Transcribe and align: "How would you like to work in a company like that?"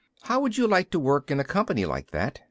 "How 0.23 0.39
would 0.39 0.57
you 0.57 0.65
like 0.65 0.89
to 0.89 0.99
work 0.99 1.29
in 1.29 1.39
a 1.39 1.43
company 1.43 1.85
like 1.85 2.09
that?" 2.09 2.39